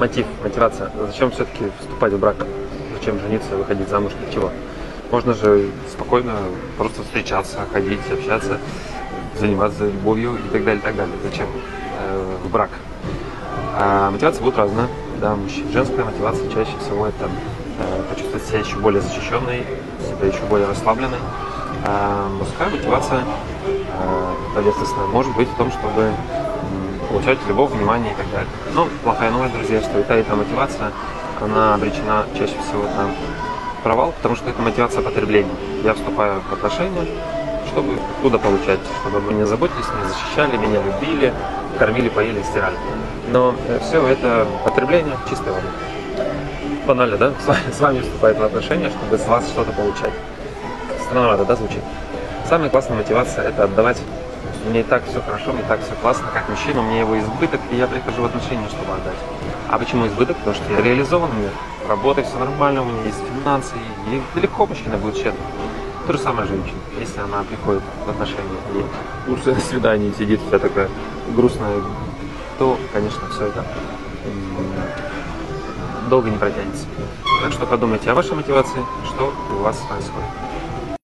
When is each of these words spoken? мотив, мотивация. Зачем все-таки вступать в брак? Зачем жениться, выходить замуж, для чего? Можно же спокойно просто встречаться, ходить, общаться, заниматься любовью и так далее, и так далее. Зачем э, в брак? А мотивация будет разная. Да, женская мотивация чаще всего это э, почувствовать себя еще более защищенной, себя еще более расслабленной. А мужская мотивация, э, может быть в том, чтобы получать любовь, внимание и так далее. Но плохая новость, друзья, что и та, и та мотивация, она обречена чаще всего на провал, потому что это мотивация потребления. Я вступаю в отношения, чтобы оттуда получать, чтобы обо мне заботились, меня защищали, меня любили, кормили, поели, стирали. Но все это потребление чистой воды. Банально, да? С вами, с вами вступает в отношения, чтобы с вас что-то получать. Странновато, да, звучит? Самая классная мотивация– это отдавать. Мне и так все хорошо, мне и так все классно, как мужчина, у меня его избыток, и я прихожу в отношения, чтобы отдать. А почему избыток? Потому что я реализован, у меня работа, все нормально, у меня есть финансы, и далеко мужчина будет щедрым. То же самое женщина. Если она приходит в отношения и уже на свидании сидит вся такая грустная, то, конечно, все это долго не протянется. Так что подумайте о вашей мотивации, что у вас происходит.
мотив, 0.00 0.26
мотивация. 0.42 0.90
Зачем 1.06 1.30
все-таки 1.30 1.70
вступать 1.78 2.12
в 2.12 2.18
брак? 2.18 2.36
Зачем 2.98 3.20
жениться, 3.20 3.54
выходить 3.56 3.88
замуж, 3.88 4.12
для 4.20 4.32
чего? 4.32 4.50
Можно 5.10 5.34
же 5.34 5.68
спокойно 5.90 6.32
просто 6.78 7.02
встречаться, 7.02 7.58
ходить, 7.72 8.00
общаться, 8.10 8.58
заниматься 9.38 9.84
любовью 9.84 10.36
и 10.36 10.48
так 10.50 10.64
далее, 10.64 10.80
и 10.80 10.84
так 10.84 10.96
далее. 10.96 11.14
Зачем 11.22 11.46
э, 11.98 12.36
в 12.44 12.50
брак? 12.50 12.70
А 13.76 14.10
мотивация 14.10 14.42
будет 14.42 14.56
разная. 14.56 14.88
Да, 15.20 15.36
женская 15.72 16.04
мотивация 16.04 16.48
чаще 16.50 16.72
всего 16.80 17.06
это 17.06 17.28
э, 17.78 18.02
почувствовать 18.08 18.44
себя 18.46 18.60
еще 18.60 18.76
более 18.76 19.02
защищенной, 19.02 19.66
себя 20.00 20.28
еще 20.28 20.42
более 20.48 20.66
расслабленной. 20.68 21.18
А 21.84 22.28
мужская 22.38 22.70
мотивация, 22.70 23.20
э, 23.66 25.06
может 25.12 25.34
быть 25.36 25.48
в 25.48 25.56
том, 25.56 25.70
чтобы 25.70 26.10
получать 27.10 27.38
любовь, 27.48 27.72
внимание 27.72 28.12
и 28.12 28.14
так 28.14 28.30
далее. 28.30 28.48
Но 28.72 28.88
плохая 29.02 29.30
новость, 29.30 29.52
друзья, 29.52 29.80
что 29.80 29.98
и 29.98 30.02
та, 30.04 30.16
и 30.16 30.22
та 30.22 30.36
мотивация, 30.36 30.92
она 31.40 31.74
обречена 31.74 32.24
чаще 32.38 32.54
всего 32.66 32.84
на 32.84 33.10
провал, 33.82 34.12
потому 34.12 34.36
что 34.36 34.48
это 34.48 34.62
мотивация 34.62 35.02
потребления. 35.02 35.50
Я 35.82 35.94
вступаю 35.94 36.40
в 36.48 36.52
отношения, 36.52 37.06
чтобы 37.68 37.94
оттуда 38.18 38.38
получать, 38.38 38.78
чтобы 39.00 39.18
обо 39.18 39.30
мне 39.32 39.44
заботились, 39.44 39.86
меня 39.88 40.08
защищали, 40.08 40.56
меня 40.56 40.80
любили, 40.82 41.34
кормили, 41.78 42.08
поели, 42.08 42.42
стирали. 42.42 42.76
Но 43.32 43.54
все 43.82 44.06
это 44.06 44.46
потребление 44.64 45.16
чистой 45.28 45.52
воды. 45.52 45.66
Банально, 46.86 47.16
да? 47.16 47.32
С 47.42 47.46
вами, 47.46 47.72
с 47.72 47.80
вами 47.80 48.00
вступает 48.00 48.38
в 48.38 48.44
отношения, 48.44 48.90
чтобы 48.90 49.18
с 49.18 49.26
вас 49.26 49.48
что-то 49.48 49.72
получать. 49.72 50.12
Странновато, 51.04 51.44
да, 51.44 51.56
звучит? 51.56 51.82
Самая 52.48 52.70
классная 52.70 52.96
мотивация– 52.96 53.44
это 53.48 53.64
отдавать. 53.64 53.98
Мне 54.66 54.80
и 54.80 54.82
так 54.82 55.04
все 55.06 55.20
хорошо, 55.22 55.52
мне 55.52 55.62
и 55.62 55.64
так 55.64 55.80
все 55.80 55.94
классно, 56.02 56.26
как 56.32 56.48
мужчина, 56.48 56.80
у 56.80 56.82
меня 56.82 57.00
его 57.00 57.18
избыток, 57.18 57.60
и 57.70 57.76
я 57.76 57.86
прихожу 57.86 58.22
в 58.22 58.24
отношения, 58.26 58.68
чтобы 58.68 58.92
отдать. 58.92 59.16
А 59.68 59.78
почему 59.78 60.06
избыток? 60.06 60.36
Потому 60.38 60.54
что 60.54 60.72
я 60.72 60.82
реализован, 60.82 61.30
у 61.30 61.34
меня 61.34 61.50
работа, 61.88 62.22
все 62.22 62.38
нормально, 62.38 62.82
у 62.82 62.84
меня 62.84 63.02
есть 63.04 63.18
финансы, 63.42 63.74
и 64.08 64.22
далеко 64.34 64.66
мужчина 64.66 64.98
будет 64.98 65.16
щедрым. 65.16 65.42
То 66.06 66.12
же 66.12 66.18
самое 66.18 66.46
женщина. 66.46 66.78
Если 66.98 67.20
она 67.20 67.42
приходит 67.42 67.82
в 68.06 68.10
отношения 68.10 68.58
и 69.26 69.30
уже 69.30 69.54
на 69.54 69.60
свидании 69.60 70.12
сидит 70.18 70.40
вся 70.46 70.58
такая 70.58 70.88
грустная, 71.34 71.76
то, 72.58 72.78
конечно, 72.92 73.22
все 73.30 73.46
это 73.46 73.64
долго 76.10 76.28
не 76.28 76.36
протянется. 76.36 76.86
Так 77.42 77.52
что 77.52 77.64
подумайте 77.64 78.10
о 78.10 78.14
вашей 78.14 78.34
мотивации, 78.34 78.84
что 79.06 79.32
у 79.52 79.62
вас 79.62 79.76
происходит. 79.88 80.49